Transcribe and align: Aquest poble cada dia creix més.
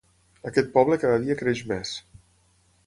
Aquest 0.51 0.71
poble 0.77 0.99
cada 1.03 1.21
dia 1.27 1.37
creix 1.43 1.61
més. 1.73 1.95